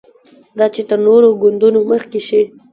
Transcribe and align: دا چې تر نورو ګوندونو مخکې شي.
دا 0.57 0.65
چې 0.73 0.81
تر 0.89 0.99
نورو 1.07 1.27
ګوندونو 1.41 1.79
مخکې 1.91 2.19
شي. 2.27 2.41